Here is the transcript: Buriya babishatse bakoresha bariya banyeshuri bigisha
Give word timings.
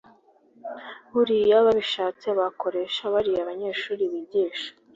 Buriya 1.13 1.57
babishatse 1.65 2.27
bakoresha 2.39 3.01
bariya 3.13 3.41
banyeshuri 3.49 4.03
bigisha 4.11 4.69